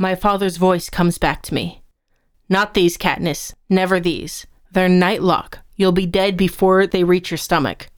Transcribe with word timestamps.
my 0.00 0.14
father's 0.14 0.56
voice 0.56 0.88
comes 0.88 1.18
back 1.18 1.42
to 1.42 1.52
me. 1.52 1.82
Not 2.48 2.72
these, 2.72 2.96
Katniss. 2.96 3.52
Never 3.68 4.00
these. 4.00 4.46
They're 4.72 4.88
nightlock. 4.88 5.58
You'll 5.76 5.92
be 5.92 6.06
dead 6.06 6.38
before 6.38 6.86
they 6.86 7.04
reach 7.04 7.30
your 7.30 7.36
stomach. 7.36 7.90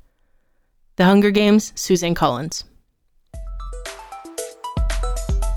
The 0.96 1.04
Hunger 1.04 1.30
Games, 1.30 1.72
Suzanne 1.76 2.16
Collins. 2.16 2.64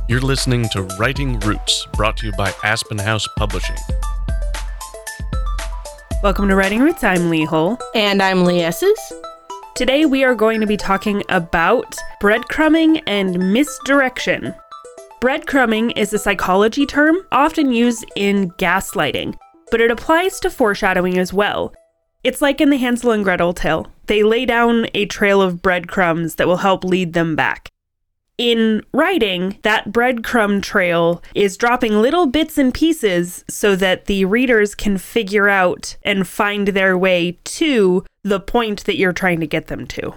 You're 0.07 0.21
listening 0.21 0.69
to 0.69 0.83
Writing 0.99 1.39
Roots, 1.39 1.87
brought 1.93 2.17
to 2.17 2.27
you 2.27 2.31
by 2.33 2.53
Aspen 2.63 2.99
House 2.99 3.27
Publishing. 3.37 3.77
Welcome 6.21 6.47
to 6.49 6.55
Writing 6.55 6.79
Roots. 6.79 7.03
I'm 7.03 7.31
Lee 7.31 7.45
Hull. 7.45 7.79
And 7.95 8.21
I'm 8.21 8.43
Lee 8.43 8.61
Esses. 8.61 8.99
Today 9.73 10.05
we 10.05 10.23
are 10.23 10.35
going 10.35 10.61
to 10.61 10.67
be 10.67 10.77
talking 10.77 11.23
about 11.27 11.95
breadcrumbing 12.21 13.01
and 13.07 13.51
misdirection. 13.51 14.53
Breadcrumbing 15.25 15.93
is 15.97 16.13
a 16.13 16.19
psychology 16.19 16.85
term 16.85 17.17
often 17.31 17.71
used 17.71 18.05
in 18.15 18.51
gaslighting, 18.59 19.35
but 19.71 19.81
it 19.81 19.89
applies 19.89 20.39
to 20.41 20.51
foreshadowing 20.51 21.17
as 21.17 21.33
well. 21.33 21.73
It's 22.23 22.43
like 22.43 22.61
in 22.61 22.69
the 22.69 22.77
Hansel 22.77 23.09
and 23.09 23.23
Gretel 23.23 23.51
tale. 23.51 23.91
They 24.05 24.21
lay 24.21 24.45
down 24.45 24.85
a 24.93 25.07
trail 25.07 25.41
of 25.41 25.63
breadcrumbs 25.63 26.35
that 26.35 26.45
will 26.45 26.57
help 26.57 26.83
lead 26.83 27.13
them 27.13 27.35
back. 27.35 27.71
In 28.37 28.83
writing, 28.93 29.57
that 29.63 29.91
breadcrumb 29.91 30.61
trail 30.61 31.23
is 31.33 31.57
dropping 31.57 32.03
little 32.03 32.27
bits 32.27 32.59
and 32.59 32.71
pieces 32.71 33.43
so 33.49 33.75
that 33.77 34.05
the 34.05 34.25
readers 34.25 34.75
can 34.75 34.99
figure 34.99 35.49
out 35.49 35.97
and 36.03 36.27
find 36.27 36.67
their 36.67 36.95
way 36.95 37.39
to 37.45 38.05
the 38.21 38.39
point 38.39 38.85
that 38.85 38.97
you're 38.97 39.11
trying 39.11 39.39
to 39.39 39.47
get 39.47 39.69
them 39.69 39.87
to. 39.87 40.13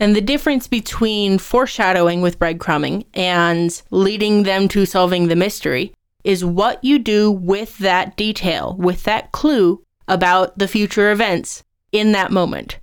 And 0.00 0.14
the 0.14 0.20
difference 0.20 0.68
between 0.68 1.38
foreshadowing 1.38 2.20
with 2.20 2.38
breadcrumbing 2.38 3.06
and 3.14 3.82
leading 3.90 4.44
them 4.44 4.68
to 4.68 4.86
solving 4.86 5.28
the 5.28 5.36
mystery 5.36 5.92
is 6.24 6.44
what 6.44 6.82
you 6.84 6.98
do 6.98 7.30
with 7.30 7.78
that 7.78 8.16
detail, 8.16 8.76
with 8.78 9.04
that 9.04 9.32
clue 9.32 9.82
about 10.06 10.58
the 10.58 10.68
future 10.68 11.10
events 11.10 11.64
in 11.92 12.12
that 12.12 12.30
moment. 12.30 12.78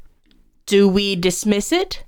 Do 0.66 0.88
we 0.88 1.16
dismiss 1.16 1.72
it? 1.72 2.03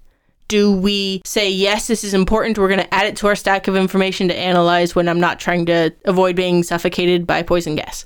Do 0.48 0.72
we 0.72 1.22
say, 1.26 1.50
yes, 1.50 1.88
this 1.88 2.04
is 2.04 2.14
important, 2.14 2.58
we're 2.58 2.70
going 2.70 2.80
to 2.80 2.94
add 2.94 3.06
it 3.06 3.18
to 3.18 3.28
our 3.28 3.36
stack 3.36 3.68
of 3.68 3.76
information 3.76 4.30
to 4.30 4.38
analyze 4.38 4.96
when 4.96 5.10
I'm 5.10 5.20
not 5.20 5.40
trying 5.40 5.66
to 5.66 5.94
avoid 6.06 6.36
being 6.36 6.64
suffocated 6.64 7.28
by 7.28 7.44
poison 7.44 7.76
gas? 7.76 8.06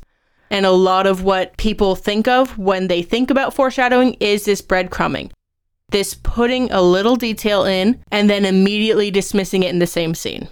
And 0.49 0.65
a 0.65 0.71
lot 0.71 1.05
of 1.05 1.23
what 1.23 1.55
people 1.57 1.95
think 1.95 2.27
of 2.27 2.57
when 2.57 2.87
they 2.87 3.03
think 3.03 3.29
about 3.29 3.53
foreshadowing 3.53 4.15
is 4.19 4.45
this 4.45 4.61
breadcrumbing. 4.61 5.31
This 5.91 6.13
putting 6.13 6.71
a 6.71 6.81
little 6.81 7.15
detail 7.15 7.63
in 7.63 8.03
and 8.11 8.29
then 8.29 8.45
immediately 8.45 9.11
dismissing 9.11 9.63
it 9.63 9.69
in 9.69 9.79
the 9.79 9.87
same 9.87 10.15
scene. 10.15 10.47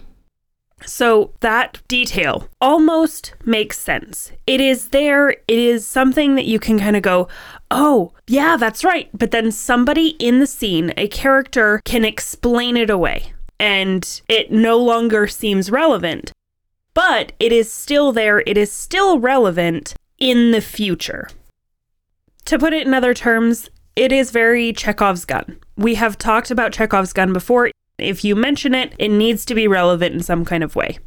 So 0.85 1.33
that 1.41 1.79
detail 1.87 2.47
almost 2.61 3.33
makes 3.45 3.77
sense. 3.77 4.31
It 4.47 4.61
is 4.61 4.89
there, 4.89 5.29
it 5.29 5.41
is 5.47 5.85
something 5.85 6.35
that 6.35 6.45
you 6.45 6.59
can 6.59 6.79
kind 6.79 6.95
of 6.95 7.01
go, 7.01 7.27
oh, 7.69 8.13
yeah, 8.27 8.55
that's 8.57 8.83
right. 8.83 9.09
But 9.13 9.31
then 9.31 9.51
somebody 9.51 10.09
in 10.19 10.39
the 10.39 10.47
scene, 10.47 10.93
a 10.95 11.07
character, 11.07 11.81
can 11.83 12.05
explain 12.05 12.77
it 12.77 12.89
away 12.89 13.33
and 13.59 14.21
it 14.29 14.51
no 14.51 14.77
longer 14.77 15.27
seems 15.27 15.69
relevant. 15.69 16.31
But 16.93 17.33
it 17.39 17.51
is 17.51 17.71
still 17.71 18.11
there, 18.11 18.39
it 18.45 18.57
is 18.57 18.71
still 18.71 19.19
relevant 19.19 19.93
in 20.17 20.51
the 20.51 20.61
future. 20.61 21.29
To 22.45 22.57
put 22.57 22.73
it 22.73 22.87
in 22.87 22.93
other 22.93 23.13
terms, 23.13 23.69
it 24.00 24.14
is 24.14 24.31
very 24.31 24.72
Chekhov's 24.72 25.25
gun. 25.25 25.59
We 25.75 25.95
have 25.95 26.17
talked 26.17 26.52
about 26.52 26.72
Chekhov's 26.72 27.11
gun 27.11 27.33
before. 27.33 27.69
If 27.97 28.23
you 28.23 28.33
mention 28.33 28.73
it, 28.73 28.94
it 28.97 29.09
needs 29.09 29.44
to 29.44 29.53
be 29.53 29.67
relevant 29.67 30.16
in 30.16 30.23
some 30.23 30.45
kind 30.45 30.64
of 30.64 30.73
way. 30.73 31.00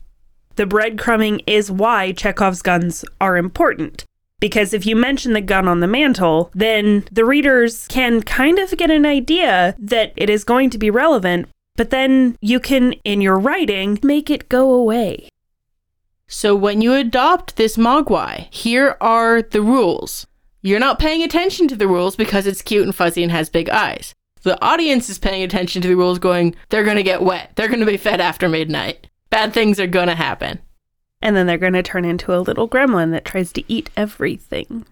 The 0.57 0.67
breadcrumbing 0.67 1.43
is 1.47 1.71
why 1.71 2.13
Chekhov's 2.13 2.61
guns 2.61 3.03
are 3.19 3.39
important. 3.39 4.05
Because 4.41 4.75
if 4.75 4.85
you 4.85 4.95
mention 4.95 5.33
the 5.33 5.41
gun 5.41 5.69
on 5.69 5.81
the 5.81 5.87
mantle, 5.87 6.51
then 6.55 7.07
the 7.11 7.25
readers 7.25 7.89
can 7.89 8.21
kind 8.21 8.59
of 8.59 8.77
get 8.77 8.91
an 8.91 9.07
idea 9.07 9.75
that 9.79 10.13
it 10.15 10.29
is 10.29 10.45
going 10.45 10.69
to 10.69 10.79
be 10.79 10.91
relevant, 10.91 11.49
but 11.77 11.89
then 11.89 12.37
you 12.43 12.61
can, 12.61 12.93
in 13.05 13.23
your 13.23 13.39
writing, 13.39 14.01
make 14.03 14.29
it 14.29 14.51
go 14.51 14.71
away. 14.71 15.31
So 16.27 16.55
when 16.55 16.83
you 16.83 16.93
adopt 16.93 17.57
this 17.57 17.79
Mogwai, 17.79 18.53
here 18.53 18.99
are 19.01 19.41
the 19.41 19.63
rules. 19.63 20.27
You're 20.65 20.79
not 20.79 21.01
paying 21.01 21.25
attention 21.25 21.67
to 21.69 21.77
the 21.77 21.89
rules 21.89 22.15
because 22.15 22.47
it's 22.47 22.63
cute 22.63 22.85
and 22.85 22.95
fuzzy 22.95 23.25
and 23.25 23.33
has 23.33 23.51
big 23.51 23.69
eyes. 23.69 24.15
The 24.43 24.61
audience 24.65 25.11
is 25.11 25.19
paying 25.19 25.43
attention 25.43 25.83
to 25.83 25.89
the 25.89 25.97
rules, 25.97 26.21
going, 26.21 26.55
they're 26.69 26.85
going 26.85 26.97
to 26.97 27.03
get 27.03 27.23
wet. 27.23 27.53
They're 27.57 27.69
going 27.69 27.81
to 27.81 27.87
be 27.87 27.97
fed 27.97 28.21
after 28.21 28.49
midnight. 28.49 29.09
Bad 29.29 29.53
things 29.53 29.81
are 29.81 29.89
going 29.89 30.07
to 30.07 30.15
happen. 30.15 30.61
And 31.21 31.35
then 31.35 31.47
they're 31.47 31.59
going 31.59 31.73
to 31.73 31.83
turn 31.83 32.05
into 32.05 32.35
a 32.35 32.39
little 32.41 32.69
gremlin 32.69 33.11
that 33.11 33.25
tries 33.25 33.53
to 33.53 33.65
eat 33.73 33.91
everything. 33.97 34.87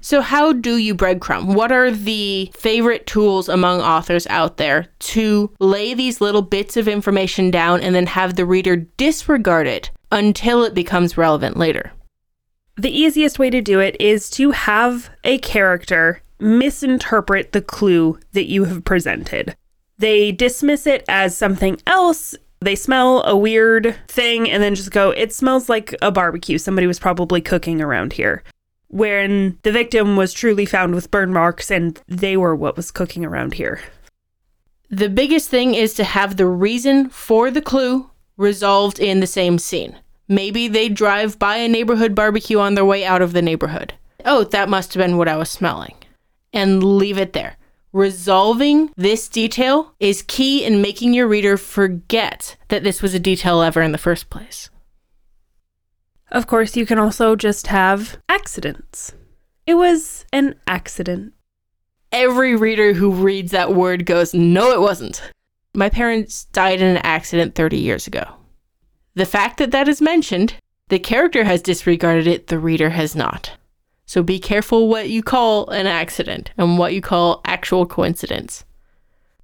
So, 0.00 0.20
how 0.20 0.52
do 0.52 0.76
you 0.76 0.94
breadcrumb? 0.94 1.54
What 1.54 1.72
are 1.72 1.90
the 1.90 2.50
favorite 2.54 3.06
tools 3.06 3.48
among 3.48 3.80
authors 3.80 4.26
out 4.26 4.58
there 4.58 4.86
to 4.98 5.50
lay 5.60 5.94
these 5.94 6.20
little 6.20 6.42
bits 6.42 6.76
of 6.76 6.88
information 6.88 7.50
down 7.50 7.80
and 7.80 7.94
then 7.94 8.06
have 8.06 8.36
the 8.36 8.44
reader 8.44 8.76
disregard 8.76 9.66
it 9.66 9.90
until 10.12 10.62
it 10.62 10.74
becomes 10.74 11.16
relevant 11.16 11.56
later? 11.56 11.90
The 12.76 12.90
easiest 12.90 13.38
way 13.38 13.50
to 13.50 13.60
do 13.60 13.78
it 13.78 13.96
is 14.00 14.28
to 14.30 14.50
have 14.50 15.10
a 15.22 15.38
character 15.38 16.22
misinterpret 16.40 17.52
the 17.52 17.62
clue 17.62 18.18
that 18.32 18.48
you 18.48 18.64
have 18.64 18.84
presented. 18.84 19.56
They 19.98 20.32
dismiss 20.32 20.86
it 20.86 21.04
as 21.08 21.36
something 21.36 21.80
else. 21.86 22.34
They 22.60 22.74
smell 22.74 23.22
a 23.24 23.36
weird 23.36 23.94
thing 24.08 24.50
and 24.50 24.62
then 24.62 24.74
just 24.74 24.90
go, 24.90 25.10
it 25.10 25.32
smells 25.32 25.68
like 25.68 25.94
a 26.02 26.10
barbecue. 26.10 26.58
Somebody 26.58 26.86
was 26.86 26.98
probably 26.98 27.40
cooking 27.40 27.80
around 27.80 28.12
here. 28.12 28.42
When 28.88 29.58
the 29.62 29.72
victim 29.72 30.16
was 30.16 30.32
truly 30.32 30.66
found 30.66 30.94
with 30.94 31.10
burn 31.10 31.32
marks 31.32 31.70
and 31.70 32.00
they 32.08 32.36
were 32.36 32.56
what 32.56 32.76
was 32.76 32.90
cooking 32.90 33.24
around 33.24 33.54
here. 33.54 33.80
The 34.90 35.08
biggest 35.08 35.48
thing 35.48 35.74
is 35.74 35.94
to 35.94 36.04
have 36.04 36.36
the 36.36 36.46
reason 36.46 37.08
for 37.08 37.50
the 37.50 37.62
clue 37.62 38.10
resolved 38.36 38.98
in 38.98 39.20
the 39.20 39.26
same 39.26 39.58
scene. 39.58 39.96
Maybe 40.28 40.68
they 40.68 40.88
drive 40.88 41.38
by 41.38 41.56
a 41.56 41.68
neighborhood 41.68 42.14
barbecue 42.14 42.58
on 42.58 42.74
their 42.74 42.84
way 42.84 43.04
out 43.04 43.22
of 43.22 43.32
the 43.32 43.42
neighborhood. 43.42 43.94
Oh, 44.24 44.44
that 44.44 44.68
must 44.68 44.94
have 44.94 45.04
been 45.04 45.18
what 45.18 45.28
I 45.28 45.36
was 45.36 45.50
smelling 45.50 45.94
and 46.52 46.82
leave 46.82 47.18
it 47.18 47.34
there. 47.34 47.56
Resolving 47.92 48.90
this 48.96 49.28
detail 49.28 49.94
is 50.00 50.22
key 50.22 50.64
in 50.64 50.82
making 50.82 51.14
your 51.14 51.28
reader 51.28 51.56
forget 51.56 52.56
that 52.68 52.82
this 52.82 53.02
was 53.02 53.14
a 53.14 53.20
detail 53.20 53.60
ever 53.60 53.82
in 53.82 53.92
the 53.92 53.98
first 53.98 54.30
place. 54.30 54.70
Of 56.30 56.46
course, 56.46 56.76
you 56.76 56.86
can 56.86 56.98
also 56.98 57.36
just 57.36 57.68
have 57.68 58.16
accidents. 58.28 59.12
It 59.66 59.74
was 59.74 60.24
an 60.32 60.56
accident. 60.66 61.34
Every 62.10 62.56
reader 62.56 62.94
who 62.94 63.12
reads 63.12 63.52
that 63.52 63.74
word 63.74 64.06
goes, 64.06 64.34
No, 64.34 64.72
it 64.72 64.80
wasn't. 64.80 65.22
My 65.74 65.88
parents 65.88 66.46
died 66.46 66.80
in 66.80 66.96
an 66.96 67.02
accident 67.04 67.54
30 67.54 67.76
years 67.76 68.06
ago. 68.06 68.24
The 69.14 69.26
fact 69.26 69.58
that 69.58 69.70
that 69.70 69.88
is 69.88 70.00
mentioned, 70.00 70.54
the 70.88 70.98
character 70.98 71.44
has 71.44 71.62
disregarded 71.62 72.26
it, 72.26 72.48
the 72.48 72.58
reader 72.58 72.90
has 72.90 73.14
not. 73.14 73.52
So 74.06 74.22
be 74.22 74.38
careful 74.38 74.88
what 74.88 75.08
you 75.08 75.22
call 75.22 75.68
an 75.70 75.86
accident 75.86 76.50
and 76.58 76.78
what 76.78 76.94
you 76.94 77.00
call 77.00 77.40
actual 77.44 77.86
coincidence. 77.86 78.64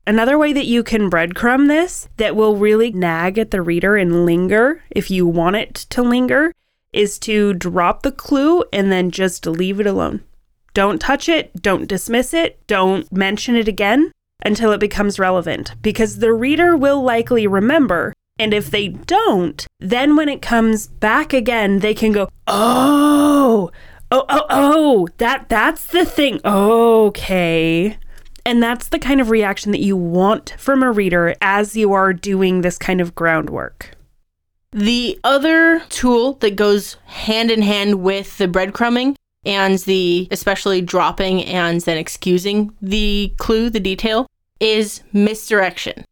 Another 0.06 0.36
way 0.36 0.52
that 0.52 0.66
you 0.66 0.82
can 0.82 1.10
breadcrumb 1.10 1.68
this 1.68 2.08
that 2.16 2.34
will 2.34 2.56
really 2.56 2.90
nag 2.90 3.38
at 3.38 3.52
the 3.52 3.62
reader 3.62 3.96
and 3.96 4.26
linger 4.26 4.82
if 4.90 5.10
you 5.10 5.26
want 5.26 5.56
it 5.56 5.74
to 5.74 6.02
linger 6.02 6.52
is 6.92 7.18
to 7.20 7.54
drop 7.54 8.02
the 8.02 8.12
clue 8.12 8.64
and 8.72 8.90
then 8.90 9.10
just 9.10 9.46
leave 9.46 9.78
it 9.78 9.86
alone. 9.86 10.22
Don't 10.74 11.00
touch 11.00 11.28
it, 11.28 11.62
don't 11.62 11.86
dismiss 11.86 12.34
it, 12.34 12.64
don't 12.66 13.10
mention 13.12 13.56
it 13.56 13.68
again 13.68 14.10
until 14.44 14.72
it 14.72 14.80
becomes 14.80 15.18
relevant 15.18 15.74
because 15.82 16.18
the 16.18 16.32
reader 16.32 16.76
will 16.76 17.02
likely 17.02 17.46
remember. 17.46 18.12
And 18.40 18.54
if 18.54 18.70
they 18.70 18.88
don't, 18.88 19.66
then 19.80 20.16
when 20.16 20.30
it 20.30 20.40
comes 20.40 20.86
back 20.86 21.34
again, 21.34 21.80
they 21.80 21.92
can 21.92 22.10
go, 22.10 22.30
Oh, 22.46 23.70
oh, 24.10 24.24
oh, 24.30 24.46
oh, 24.48 25.08
that 25.18 25.50
that's 25.50 25.84
the 25.84 26.06
thing. 26.06 26.40
Okay. 26.42 27.98
And 28.46 28.62
that's 28.62 28.88
the 28.88 28.98
kind 28.98 29.20
of 29.20 29.28
reaction 29.28 29.72
that 29.72 29.82
you 29.82 29.94
want 29.94 30.54
from 30.56 30.82
a 30.82 30.90
reader 30.90 31.34
as 31.42 31.76
you 31.76 31.92
are 31.92 32.14
doing 32.14 32.62
this 32.62 32.78
kind 32.78 33.02
of 33.02 33.14
groundwork. 33.14 33.90
The 34.72 35.20
other 35.22 35.80
tool 35.90 36.34
that 36.34 36.56
goes 36.56 36.96
hand 37.04 37.50
in 37.50 37.60
hand 37.60 38.02
with 38.02 38.38
the 38.38 38.48
breadcrumbing 38.48 39.16
and 39.44 39.78
the 39.80 40.28
especially 40.30 40.80
dropping 40.80 41.44
and 41.44 41.82
then 41.82 41.98
excusing 41.98 42.72
the 42.80 43.34
clue, 43.36 43.68
the 43.68 43.80
detail, 43.80 44.26
is 44.60 45.02
misdirection. 45.12 46.06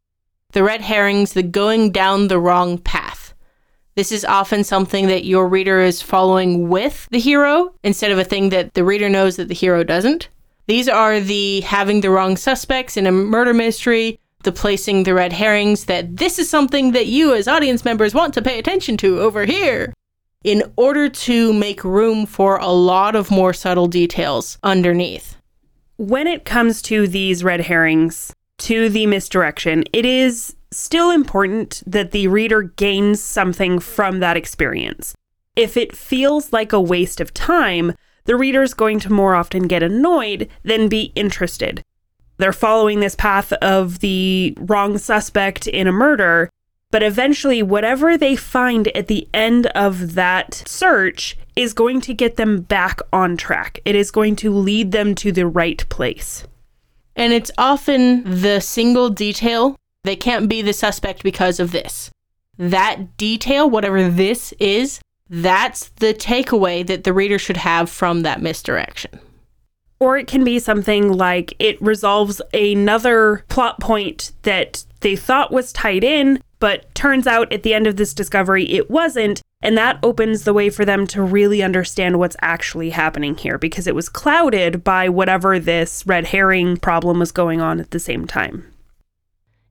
The 0.51 0.63
red 0.63 0.81
herrings, 0.81 1.33
the 1.33 1.43
going 1.43 1.91
down 1.91 2.27
the 2.27 2.39
wrong 2.39 2.77
path. 2.79 3.33
This 3.95 4.11
is 4.11 4.25
often 4.25 4.63
something 4.63 5.07
that 5.07 5.25
your 5.25 5.47
reader 5.47 5.81
is 5.81 6.01
following 6.01 6.69
with 6.69 7.07
the 7.11 7.19
hero 7.19 7.73
instead 7.83 8.11
of 8.11 8.17
a 8.17 8.23
thing 8.23 8.49
that 8.49 8.73
the 8.73 8.83
reader 8.83 9.09
knows 9.09 9.35
that 9.35 9.47
the 9.47 9.53
hero 9.53 9.83
doesn't. 9.83 10.29
These 10.67 10.87
are 10.87 11.19
the 11.19 11.61
having 11.61 12.01
the 12.01 12.09
wrong 12.09 12.37
suspects 12.37 12.95
in 12.95 13.05
a 13.05 13.11
murder 13.11 13.53
mystery, 13.53 14.19
the 14.43 14.51
placing 14.51 15.03
the 15.03 15.13
red 15.13 15.33
herrings 15.33 15.85
that 15.85 16.17
this 16.17 16.39
is 16.39 16.49
something 16.49 16.93
that 16.93 17.07
you 17.07 17.33
as 17.35 17.47
audience 17.47 17.83
members 17.83 18.13
want 18.13 18.33
to 18.35 18.41
pay 18.41 18.57
attention 18.57 18.95
to 18.97 19.19
over 19.19 19.45
here 19.45 19.93
in 20.43 20.63
order 20.77 21.09
to 21.09 21.51
make 21.53 21.83
room 21.83 22.25
for 22.25 22.57
a 22.57 22.69
lot 22.69 23.15
of 23.15 23.29
more 23.29 23.53
subtle 23.53 23.87
details 23.87 24.57
underneath. 24.63 25.35
When 25.97 26.27
it 26.27 26.45
comes 26.45 26.81
to 26.83 27.07
these 27.07 27.43
red 27.43 27.61
herrings, 27.61 28.33
to 28.59 28.89
the 28.89 29.05
misdirection, 29.07 29.83
it 29.93 30.05
is 30.05 30.55
still 30.71 31.11
important 31.11 31.81
that 31.85 32.11
the 32.11 32.27
reader 32.27 32.61
gains 32.63 33.21
something 33.21 33.79
from 33.79 34.19
that 34.19 34.37
experience. 34.37 35.15
If 35.55 35.75
it 35.75 35.95
feels 35.95 36.53
like 36.53 36.71
a 36.71 36.81
waste 36.81 37.19
of 37.19 37.33
time, 37.33 37.93
the 38.25 38.35
reader 38.35 38.61
is 38.61 38.73
going 38.73 38.99
to 38.99 39.11
more 39.11 39.35
often 39.35 39.67
get 39.67 39.83
annoyed 39.83 40.49
than 40.63 40.87
be 40.87 41.11
interested. 41.15 41.83
They're 42.37 42.53
following 42.53 42.99
this 42.99 43.15
path 43.15 43.51
of 43.53 43.99
the 43.99 44.53
wrong 44.59 44.97
suspect 44.97 45.67
in 45.67 45.87
a 45.87 45.91
murder, 45.91 46.49
but 46.91 47.03
eventually, 47.03 47.61
whatever 47.61 48.17
they 48.17 48.35
find 48.35 48.87
at 48.95 49.07
the 49.07 49.27
end 49.33 49.67
of 49.67 50.13
that 50.15 50.63
search 50.65 51.37
is 51.55 51.73
going 51.73 52.01
to 52.01 52.13
get 52.13 52.37
them 52.37 52.61
back 52.61 52.99
on 53.11 53.35
track. 53.35 53.79
It 53.85 53.95
is 53.95 54.11
going 54.11 54.35
to 54.37 54.53
lead 54.53 54.91
them 54.91 55.13
to 55.15 55.31
the 55.31 55.45
right 55.45 55.87
place. 55.89 56.45
And 57.15 57.33
it's 57.33 57.51
often 57.57 58.41
the 58.41 58.59
single 58.59 59.09
detail. 59.09 59.75
They 60.03 60.15
can't 60.15 60.47
be 60.47 60.61
the 60.61 60.73
suspect 60.73 61.23
because 61.23 61.59
of 61.59 61.71
this. 61.71 62.09
That 62.57 63.17
detail, 63.17 63.69
whatever 63.69 64.09
this 64.09 64.53
is, 64.59 64.99
that's 65.29 65.89
the 65.97 66.13
takeaway 66.13 66.85
that 66.87 67.03
the 67.03 67.13
reader 67.13 67.37
should 67.37 67.57
have 67.57 67.89
from 67.89 68.23
that 68.23 68.41
misdirection. 68.41 69.19
Or 69.99 70.17
it 70.17 70.27
can 70.27 70.43
be 70.43 70.59
something 70.59 71.11
like 71.11 71.53
it 71.59 71.81
resolves 71.81 72.41
another 72.53 73.43
plot 73.49 73.79
point 73.79 74.31
that 74.43 74.85
they 75.01 75.15
thought 75.15 75.51
was 75.51 75.73
tied 75.73 76.03
in, 76.03 76.41
but 76.59 76.93
turns 76.95 77.27
out 77.27 77.51
at 77.51 77.63
the 77.63 77.73
end 77.73 77.87
of 77.87 77.97
this 77.97 78.13
discovery 78.13 78.69
it 78.69 78.89
wasn't. 78.89 79.41
And 79.61 79.77
that 79.77 79.99
opens 80.01 80.43
the 80.43 80.53
way 80.53 80.69
for 80.69 80.85
them 80.85 81.05
to 81.07 81.21
really 81.21 81.61
understand 81.61 82.17
what's 82.17 82.37
actually 82.41 82.91
happening 82.91 83.35
here 83.35 83.57
because 83.57 83.87
it 83.87 83.95
was 83.95 84.07
clouded 84.07 84.85
by 84.85 85.09
whatever 85.09 85.59
this 85.59 86.05
red 86.07 86.27
herring 86.27 86.77
problem 86.77 87.19
was 87.19 87.33
going 87.33 87.59
on 87.59 87.81
at 87.81 87.91
the 87.91 87.99
same 87.99 88.25
time. 88.25 88.65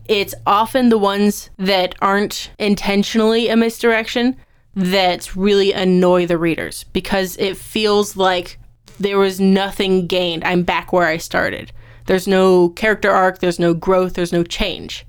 It's 0.07 0.35
often 0.47 0.89
the 0.89 0.99
ones 0.99 1.51
that 1.59 1.95
aren't 2.01 2.51
intentionally 2.59 3.49
a 3.49 3.57
misdirection 3.57 4.37
that 4.75 5.35
really 5.35 5.73
annoy 5.73 6.27
the 6.27 6.39
readers 6.39 6.85
because 6.93 7.37
it 7.37 7.57
feels 7.57 8.17
like 8.17 8.59
there 8.99 9.19
was 9.19 9.41
nothing 9.41 10.07
gained. 10.07 10.45
I'm 10.45 10.63
back 10.63 10.93
where 10.93 11.07
I 11.07 11.17
started. 11.17 11.73
There's 12.07 12.27
no 12.27 12.71
character 12.71 13.11
arc, 13.11 13.39
there's 13.39 13.59
no 13.59 13.75
growth, 13.75 14.15
there's 14.15 14.33
no 14.33 14.43
change. 14.43 15.07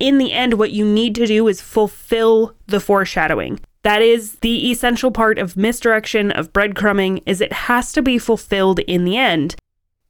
In 0.00 0.18
the 0.18 0.32
end, 0.32 0.54
what 0.54 0.72
you 0.72 0.84
need 0.84 1.14
to 1.16 1.26
do 1.26 1.46
is 1.46 1.60
fulfill 1.60 2.54
the 2.66 2.80
foreshadowing. 2.80 3.60
That 3.82 4.00
is 4.00 4.36
the 4.36 4.70
essential 4.70 5.10
part 5.10 5.38
of 5.38 5.56
misdirection, 5.56 6.30
of 6.32 6.52
breadcrumbing, 6.52 7.22
is 7.26 7.40
it 7.40 7.52
has 7.52 7.92
to 7.92 8.02
be 8.02 8.18
fulfilled 8.18 8.78
in 8.80 9.04
the 9.04 9.16
end. 9.16 9.54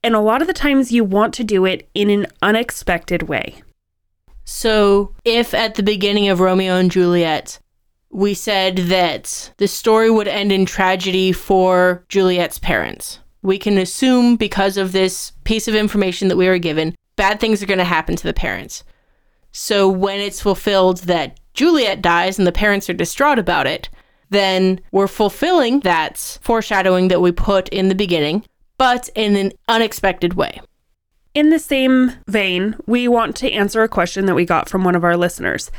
And 0.02 0.14
a 0.14 0.20
lot 0.20 0.40
of 0.40 0.46
the 0.46 0.54
times 0.54 0.92
you 0.92 1.02
want 1.02 1.34
to 1.34 1.44
do 1.44 1.64
it 1.64 1.88
in 1.94 2.08
an 2.10 2.26
unexpected 2.40 3.24
way. 3.24 3.62
So, 4.44 5.12
if 5.24 5.54
at 5.54 5.74
the 5.74 5.82
beginning 5.82 6.28
of 6.28 6.40
Romeo 6.40 6.76
and 6.76 6.90
Juliet, 6.90 7.58
we 8.14 8.32
said 8.32 8.76
that 8.76 9.52
the 9.56 9.66
story 9.66 10.08
would 10.08 10.28
end 10.28 10.52
in 10.52 10.64
tragedy 10.64 11.32
for 11.32 12.05
Juliet's 12.08 12.61
parents. 12.61 13.19
We 13.43 13.58
can 13.58 13.76
assume, 13.76 14.37
because 14.37 14.76
of 14.76 14.93
this 14.93 15.32
piece 15.43 15.66
of 15.66 15.75
information 15.75 16.28
that 16.28 16.37
we 16.37 16.46
were 16.46 16.58
given, 16.58 16.94
bad 17.16 17.40
things 17.40 17.61
are 17.61 17.66
going 17.66 17.78
to 17.78 17.84
happen 17.84 18.14
to 18.14 18.22
the 18.22 18.32
parents. 18.32 18.84
So 19.50 19.88
when 19.88 20.20
it's 20.20 20.40
fulfilled 20.40 20.99
that 20.99 21.40
Juliet 21.55 22.02
dies 22.02 22.38
and 22.38 22.46
the 22.46 22.52
parents 22.52 22.88
are 22.88 22.94
distraught 22.94 23.40
about 23.40 23.66
it, 23.66 23.90
then 24.31 24.81
we're 24.93 25.08
fulfilling 25.08 25.81
that 25.81 26.38
foreshadowing 26.40 27.08
that 27.08 27.20
we 27.20 27.32
put 27.32 27.69
in 27.70 27.88
the 27.88 27.94
beginning, 27.96 28.44
but 28.78 29.10
in 29.17 29.34
an 29.34 29.50
unexpected 29.67 30.34
way. 30.34 30.60
In 31.34 31.50
the 31.50 31.58
same 31.58 32.12
vein, 32.28 32.76
we 32.87 33.08
want 33.08 33.34
to 33.37 33.50
answer 33.50 33.82
a 33.82 33.88
question 33.88 34.26
that 34.26 34.37
we 34.37 34.44
got 34.44 34.69
from 34.69 34.84
one 34.84 34.94
of 34.94 35.02
our 35.02 35.17
listeners. 35.17 35.72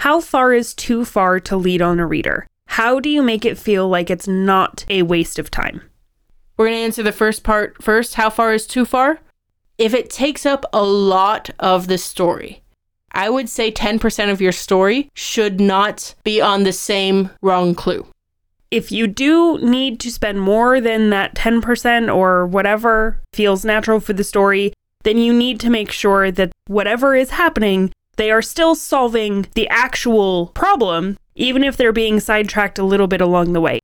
How 0.00 0.22
far 0.22 0.54
is 0.54 0.72
too 0.72 1.04
far 1.04 1.38
to 1.40 1.58
lead 1.58 1.82
on 1.82 2.00
a 2.00 2.06
reader? 2.06 2.46
How 2.68 3.00
do 3.00 3.10
you 3.10 3.22
make 3.22 3.44
it 3.44 3.58
feel 3.58 3.86
like 3.86 4.08
it's 4.08 4.26
not 4.26 4.86
a 4.88 5.02
waste 5.02 5.38
of 5.38 5.50
time? 5.50 5.82
We're 6.56 6.68
going 6.68 6.78
to 6.78 6.84
answer 6.84 7.02
the 7.02 7.12
first 7.12 7.44
part 7.44 7.82
first. 7.82 8.14
How 8.14 8.30
far 8.30 8.54
is 8.54 8.66
too 8.66 8.86
far? 8.86 9.18
If 9.76 9.92
it 9.92 10.08
takes 10.08 10.46
up 10.46 10.64
a 10.72 10.82
lot 10.82 11.50
of 11.58 11.86
the 11.86 11.98
story, 11.98 12.62
I 13.12 13.28
would 13.28 13.50
say 13.50 13.70
10% 13.70 14.32
of 14.32 14.40
your 14.40 14.52
story 14.52 15.10
should 15.12 15.60
not 15.60 16.14
be 16.24 16.40
on 16.40 16.62
the 16.62 16.72
same 16.72 17.28
wrong 17.42 17.74
clue. 17.74 18.06
If 18.70 18.90
you 18.90 19.06
do 19.06 19.58
need 19.58 20.00
to 20.00 20.10
spend 20.10 20.40
more 20.40 20.80
than 20.80 21.10
that 21.10 21.34
10% 21.34 22.14
or 22.14 22.46
whatever 22.46 23.20
feels 23.34 23.66
natural 23.66 24.00
for 24.00 24.14
the 24.14 24.24
story, 24.24 24.72
then 25.02 25.18
you 25.18 25.34
need 25.34 25.60
to 25.60 25.68
make 25.68 25.92
sure 25.92 26.30
that 26.30 26.52
whatever 26.68 27.14
is 27.14 27.30
happening 27.30 27.92
they 28.16 28.30
are 28.30 28.42
still 28.42 28.74
solving 28.74 29.46
the 29.54 29.68
actual 29.68 30.48
problem, 30.48 31.18
even 31.34 31.64
if 31.64 31.76
they're 31.76 31.92
being 31.92 32.20
sidetracked 32.20 32.78
a 32.78 32.84
little 32.84 33.06
bit 33.06 33.20
along 33.20 33.52
the 33.52 33.60
way. 33.60 33.80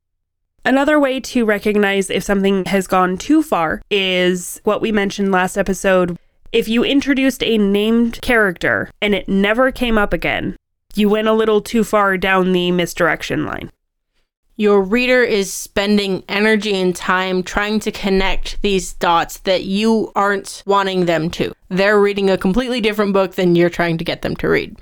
Another 0.64 0.98
way 0.98 1.20
to 1.20 1.44
recognize 1.44 2.10
if 2.10 2.24
something 2.24 2.64
has 2.64 2.86
gone 2.86 3.16
too 3.16 3.42
far 3.42 3.82
is 3.88 4.60
what 4.64 4.82
we 4.82 4.90
mentioned 4.90 5.30
last 5.30 5.56
episode. 5.56 6.18
If 6.52 6.68
you 6.68 6.82
introduced 6.84 7.42
a 7.44 7.56
named 7.56 8.20
character 8.20 8.90
and 9.00 9.14
it 9.14 9.28
never 9.28 9.70
came 9.70 9.96
up 9.96 10.12
again, 10.12 10.56
you 10.94 11.08
went 11.08 11.28
a 11.28 11.32
little 11.32 11.60
too 11.60 11.84
far 11.84 12.16
down 12.16 12.52
the 12.52 12.72
misdirection 12.72 13.44
line. 13.44 13.70
Your 14.58 14.80
reader 14.80 15.22
is 15.22 15.52
spending 15.52 16.24
energy 16.30 16.74
and 16.74 16.96
time 16.96 17.42
trying 17.42 17.78
to 17.80 17.92
connect 17.92 18.60
these 18.62 18.94
dots 18.94 19.38
that 19.40 19.64
you 19.64 20.10
aren't 20.16 20.62
wanting 20.64 21.04
them 21.04 21.28
to. 21.32 21.52
They're 21.68 22.00
reading 22.00 22.30
a 22.30 22.38
completely 22.38 22.80
different 22.80 23.12
book 23.12 23.34
than 23.34 23.54
you're 23.54 23.68
trying 23.68 23.98
to 23.98 24.04
get 24.04 24.22
them 24.22 24.34
to 24.36 24.48
read. 24.48 24.76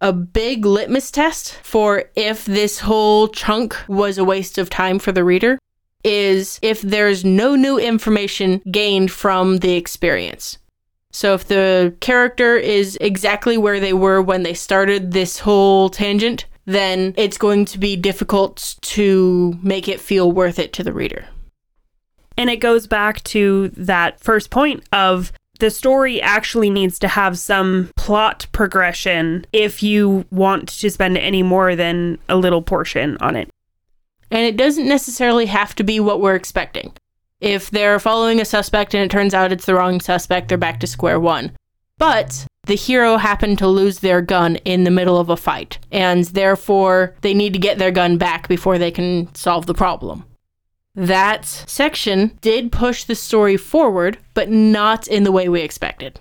A 0.00 0.12
big 0.12 0.64
litmus 0.64 1.10
test 1.10 1.54
for 1.62 2.04
if 2.14 2.44
this 2.44 2.80
whole 2.80 3.26
chunk 3.28 3.76
was 3.88 4.16
a 4.16 4.24
waste 4.24 4.58
of 4.58 4.70
time 4.70 5.00
for 5.00 5.10
the 5.10 5.24
reader 5.24 5.58
is 6.04 6.60
if 6.62 6.82
there's 6.82 7.24
no 7.24 7.56
new 7.56 7.78
information 7.78 8.62
gained 8.70 9.10
from 9.10 9.58
the 9.58 9.74
experience. 9.74 10.58
So 11.10 11.34
if 11.34 11.46
the 11.46 11.94
character 12.00 12.56
is 12.56 12.96
exactly 13.00 13.58
where 13.58 13.80
they 13.80 13.92
were 13.92 14.22
when 14.22 14.44
they 14.44 14.54
started 14.54 15.12
this 15.12 15.40
whole 15.40 15.88
tangent, 15.88 16.46
then 16.64 17.14
it's 17.16 17.38
going 17.38 17.64
to 17.66 17.78
be 17.78 17.96
difficult 17.96 18.76
to 18.82 19.58
make 19.62 19.88
it 19.88 20.00
feel 20.00 20.30
worth 20.30 20.58
it 20.58 20.72
to 20.74 20.84
the 20.84 20.92
reader. 20.92 21.26
And 22.36 22.48
it 22.48 22.56
goes 22.56 22.86
back 22.86 23.22
to 23.24 23.68
that 23.70 24.20
first 24.20 24.50
point 24.50 24.84
of 24.92 25.32
the 25.58 25.70
story 25.70 26.20
actually 26.20 26.70
needs 26.70 26.98
to 26.98 27.08
have 27.08 27.38
some 27.38 27.90
plot 27.96 28.46
progression 28.52 29.44
if 29.52 29.82
you 29.82 30.24
want 30.30 30.68
to 30.68 30.90
spend 30.90 31.16
any 31.18 31.42
more 31.42 31.76
than 31.76 32.18
a 32.28 32.36
little 32.36 32.62
portion 32.62 33.16
on 33.18 33.36
it. 33.36 33.48
And 34.30 34.40
it 34.42 34.56
doesn't 34.56 34.88
necessarily 34.88 35.46
have 35.46 35.74
to 35.76 35.84
be 35.84 36.00
what 36.00 36.20
we're 36.20 36.34
expecting. 36.34 36.92
If 37.40 37.70
they're 37.70 38.00
following 38.00 38.40
a 38.40 38.44
suspect 38.44 38.94
and 38.94 39.04
it 39.04 39.10
turns 39.10 39.34
out 39.34 39.52
it's 39.52 39.66
the 39.66 39.74
wrong 39.74 40.00
suspect, 40.00 40.48
they're 40.48 40.58
back 40.58 40.80
to 40.80 40.86
square 40.86 41.20
one. 41.20 41.52
But 41.98 42.46
the 42.66 42.76
hero 42.76 43.16
happened 43.16 43.58
to 43.58 43.66
lose 43.66 43.98
their 43.98 44.20
gun 44.20 44.56
in 44.56 44.84
the 44.84 44.90
middle 44.90 45.18
of 45.18 45.28
a 45.28 45.36
fight, 45.36 45.78
and 45.90 46.24
therefore 46.26 47.14
they 47.22 47.34
need 47.34 47.52
to 47.52 47.58
get 47.58 47.78
their 47.78 47.90
gun 47.90 48.18
back 48.18 48.46
before 48.48 48.78
they 48.78 48.90
can 48.90 49.34
solve 49.34 49.66
the 49.66 49.74
problem. 49.74 50.24
That 50.94 51.44
section 51.46 52.38
did 52.40 52.70
push 52.70 53.04
the 53.04 53.14
story 53.14 53.56
forward, 53.56 54.18
but 54.34 54.50
not 54.50 55.08
in 55.08 55.24
the 55.24 55.32
way 55.32 55.48
we 55.48 55.62
expected. 55.62 56.20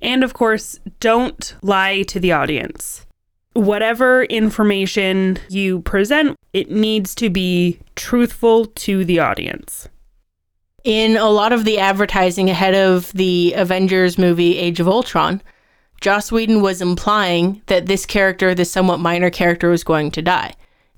And 0.00 0.24
of 0.24 0.32
course, 0.32 0.78
don't 1.00 1.54
lie 1.62 2.02
to 2.02 2.18
the 2.18 2.32
audience. 2.32 3.04
Whatever 3.54 4.24
information 4.24 5.38
you 5.50 5.80
present, 5.80 6.36
it 6.52 6.70
needs 6.70 7.14
to 7.16 7.28
be 7.28 7.80
truthful 7.96 8.66
to 8.66 9.04
the 9.04 9.18
audience. 9.18 9.88
In 10.84 11.16
a 11.16 11.28
lot 11.28 11.52
of 11.52 11.64
the 11.64 11.78
advertising 11.78 12.48
ahead 12.48 12.74
of 12.74 13.12
the 13.12 13.52
Avengers 13.54 14.18
movie 14.18 14.56
Age 14.56 14.80
of 14.80 14.88
Ultron, 14.88 15.42
Joss 16.02 16.32
Whedon 16.32 16.62
was 16.62 16.82
implying 16.82 17.62
that 17.66 17.86
this 17.86 18.04
character, 18.04 18.56
this 18.56 18.72
somewhat 18.72 18.98
minor 18.98 19.30
character, 19.30 19.70
was 19.70 19.84
going 19.84 20.10
to 20.10 20.20
die. 20.20 20.54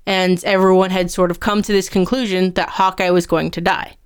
And 0.07 0.43
everyone 0.43 0.89
had 0.89 1.11
sort 1.11 1.29
of 1.29 1.39
come 1.39 1.61
to 1.61 1.71
this 1.71 1.89
conclusion 1.89 2.53
that 2.53 2.69
Hawkeye 2.69 3.11
was 3.11 3.27
going 3.27 3.51
to 3.51 3.61
die. 3.61 3.97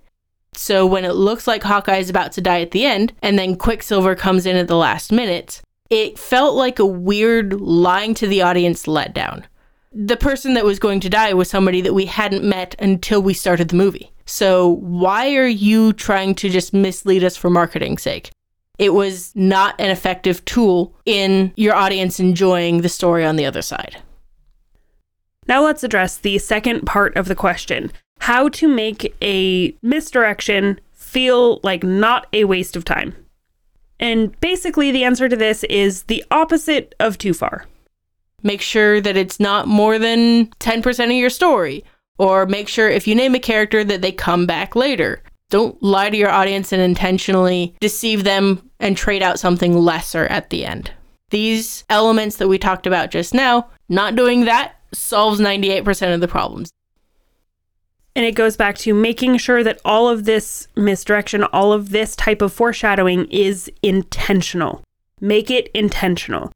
So 0.52 0.84
when 0.84 1.06
it 1.06 1.14
looks 1.14 1.46
like 1.46 1.62
Hawkeye 1.62 1.96
is 1.96 2.10
about 2.10 2.32
to 2.32 2.42
die 2.42 2.60
at 2.60 2.72
the 2.72 2.84
end, 2.84 3.14
and 3.22 3.38
then 3.38 3.56
Quicksilver 3.56 4.14
comes 4.14 4.44
in 4.44 4.56
at 4.56 4.68
the 4.68 4.76
last 4.76 5.10
minute, 5.10 5.62
it 5.88 6.18
felt 6.18 6.54
like 6.54 6.78
a 6.78 6.84
weird 6.84 7.58
lying 7.62 8.12
to 8.14 8.26
the 8.26 8.42
audience 8.42 8.84
letdown. 8.84 9.44
The 9.92 10.18
person 10.18 10.52
that 10.52 10.66
was 10.66 10.78
going 10.78 11.00
to 11.00 11.08
die 11.08 11.32
was 11.32 11.48
somebody 11.48 11.80
that 11.80 11.94
we 11.94 12.06
hadn't 12.06 12.44
met 12.44 12.76
until 12.78 13.22
we 13.22 13.32
started 13.32 13.70
the 13.70 13.76
movie. 13.76 14.12
So 14.26 14.68
why 14.68 15.34
are 15.36 15.48
you 15.48 15.94
trying 15.94 16.34
to 16.36 16.50
just 16.50 16.74
mislead 16.74 17.24
us 17.24 17.38
for 17.38 17.48
marketing's 17.48 18.02
sake? 18.02 18.30
It 18.80 18.94
was 18.94 19.30
not 19.36 19.78
an 19.78 19.90
effective 19.90 20.42
tool 20.46 20.96
in 21.04 21.52
your 21.54 21.74
audience 21.74 22.18
enjoying 22.18 22.80
the 22.80 22.88
story 22.88 23.26
on 23.26 23.36
the 23.36 23.44
other 23.44 23.60
side. 23.60 23.98
Now 25.46 25.62
let's 25.62 25.84
address 25.84 26.16
the 26.16 26.38
second 26.38 26.86
part 26.86 27.14
of 27.14 27.28
the 27.28 27.34
question 27.34 27.92
how 28.20 28.48
to 28.48 28.68
make 28.68 29.14
a 29.22 29.76
misdirection 29.82 30.80
feel 30.92 31.60
like 31.62 31.82
not 31.82 32.26
a 32.32 32.44
waste 32.44 32.74
of 32.74 32.84
time. 32.84 33.14
And 33.98 34.38
basically, 34.40 34.90
the 34.90 35.04
answer 35.04 35.28
to 35.28 35.36
this 35.36 35.62
is 35.64 36.04
the 36.04 36.24
opposite 36.30 36.94
of 37.00 37.18
too 37.18 37.34
far. 37.34 37.66
Make 38.42 38.62
sure 38.62 39.00
that 39.02 39.16
it's 39.16 39.38
not 39.38 39.68
more 39.68 39.98
than 39.98 40.46
10% 40.60 41.04
of 41.04 41.10
your 41.10 41.28
story, 41.28 41.84
or 42.18 42.46
make 42.46 42.68
sure 42.68 42.88
if 42.88 43.06
you 43.06 43.14
name 43.14 43.34
a 43.34 43.38
character 43.38 43.84
that 43.84 44.00
they 44.00 44.12
come 44.12 44.46
back 44.46 44.74
later. 44.74 45.22
Don't 45.50 45.82
lie 45.82 46.08
to 46.08 46.16
your 46.16 46.30
audience 46.30 46.72
and 46.72 46.80
intentionally 46.80 47.74
deceive 47.80 48.24
them 48.24 48.69
and 48.80 48.96
trade 48.96 49.22
out 49.22 49.38
something 49.38 49.76
lesser 49.76 50.26
at 50.26 50.50
the 50.50 50.64
end. 50.64 50.90
These 51.30 51.84
elements 51.88 52.36
that 52.36 52.48
we 52.48 52.58
talked 52.58 52.86
about 52.86 53.10
just 53.10 53.32
now, 53.32 53.68
not 53.88 54.16
doing 54.16 54.46
that 54.46 54.76
solves 54.92 55.38
98% 55.40 56.12
of 56.12 56.20
the 56.20 56.26
problems. 56.26 56.70
And 58.16 58.26
it 58.26 58.34
goes 58.34 58.56
back 58.56 58.76
to 58.78 58.92
making 58.92 59.36
sure 59.36 59.62
that 59.62 59.80
all 59.84 60.08
of 60.08 60.24
this 60.24 60.66
misdirection, 60.74 61.44
all 61.44 61.72
of 61.72 61.90
this 61.90 62.16
type 62.16 62.42
of 62.42 62.52
foreshadowing 62.52 63.26
is 63.26 63.70
intentional. 63.82 64.82
Make 65.20 65.50
it 65.50 65.68
intentional. 65.74 66.50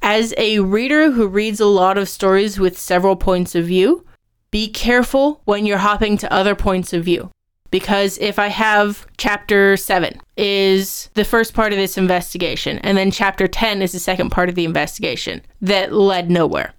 As 0.00 0.32
a 0.38 0.60
reader 0.60 1.10
who 1.10 1.26
reads 1.26 1.60
a 1.60 1.66
lot 1.66 1.98
of 1.98 2.08
stories 2.08 2.60
with 2.60 2.78
several 2.78 3.16
points 3.16 3.54
of 3.54 3.64
view, 3.66 4.06
be 4.50 4.68
careful 4.68 5.42
when 5.44 5.66
you're 5.66 5.78
hopping 5.78 6.16
to 6.18 6.32
other 6.32 6.54
points 6.54 6.92
of 6.92 7.04
view. 7.04 7.30
Because 7.70 8.18
if 8.18 8.38
I 8.38 8.48
have 8.48 9.06
chapter 9.16 9.76
7 9.76 10.20
is 10.36 11.08
the 11.14 11.24
first 11.24 11.54
part 11.54 11.72
of 11.72 11.78
this 11.78 11.96
investigation, 11.96 12.78
and 12.78 12.98
then 12.98 13.10
chapter 13.10 13.46
10 13.46 13.82
is 13.82 13.92
the 13.92 14.00
second 14.00 14.30
part 14.30 14.48
of 14.48 14.54
the 14.54 14.64
investigation 14.64 15.42
that 15.60 15.92
led 15.92 16.30
nowhere. 16.30 16.74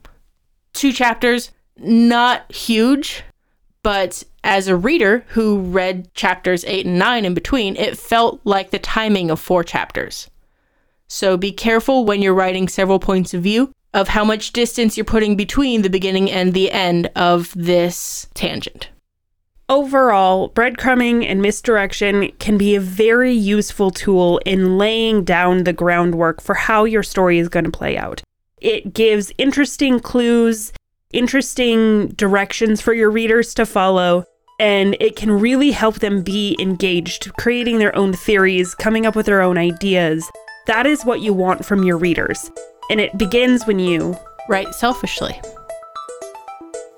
Two 0.73 0.91
chapters, 0.91 1.51
not 1.77 2.51
huge, 2.51 3.23
but 3.83 4.23
as 4.43 4.67
a 4.67 4.75
reader 4.75 5.23
who 5.29 5.59
read 5.59 6.13
chapters 6.13 6.65
8 6.65 6.85
and 6.85 6.99
9 6.99 7.25
in 7.25 7.33
between, 7.33 7.75
it 7.75 7.97
felt 7.97 8.41
like 8.43 8.71
the 8.71 8.79
timing 8.79 9.31
of 9.31 9.39
four 9.39 9.63
chapters. 9.63 10.29
So 11.07 11.37
be 11.37 11.51
careful 11.51 12.05
when 12.05 12.21
you're 12.21 12.33
writing 12.33 12.67
several 12.67 12.99
points 12.99 13.33
of 13.33 13.43
view 13.43 13.73
of 13.93 14.07
how 14.07 14.23
much 14.23 14.53
distance 14.53 14.95
you're 14.95 15.03
putting 15.03 15.35
between 15.35 15.81
the 15.81 15.89
beginning 15.89 16.31
and 16.31 16.53
the 16.53 16.71
end 16.71 17.09
of 17.15 17.53
this 17.55 18.27
tangent. 18.33 18.89
Overall, 19.71 20.49
breadcrumbing 20.49 21.25
and 21.25 21.41
misdirection 21.41 22.33
can 22.39 22.57
be 22.57 22.75
a 22.75 22.81
very 22.81 23.31
useful 23.31 23.89
tool 23.89 24.39
in 24.45 24.77
laying 24.77 25.23
down 25.23 25.63
the 25.63 25.71
groundwork 25.71 26.41
for 26.41 26.53
how 26.53 26.83
your 26.83 27.03
story 27.03 27.39
is 27.39 27.47
going 27.47 27.63
to 27.63 27.71
play 27.71 27.97
out. 27.97 28.21
It 28.57 28.93
gives 28.93 29.31
interesting 29.37 30.01
clues 30.01 30.73
interesting 31.13 32.07
directions 32.09 32.81
for 32.81 32.93
your 32.93 33.09
readers 33.09 33.53
to 33.53 33.65
follow, 33.65 34.25
and 34.59 34.95
it 34.99 35.15
can 35.15 35.31
really 35.31 35.71
help 35.71 35.95
them 35.95 36.21
be 36.21 36.55
engaged, 36.59 37.33
creating 37.37 37.79
their 37.79 37.95
own 37.95 38.13
theories, 38.13 38.75
coming 38.75 39.05
up 39.05 39.15
with 39.15 39.25
their 39.25 39.41
own 39.41 39.57
ideas. 39.57 40.29
That 40.67 40.85
is 40.85 41.05
what 41.05 41.21
you 41.21 41.33
want 41.33 41.65
from 41.65 41.83
your 41.83 41.97
readers. 41.97 42.51
And 42.89 42.99
it 42.99 43.17
begins 43.17 43.65
when 43.65 43.79
you 43.79 44.17
write 44.49 44.73
selfishly. 44.73 45.39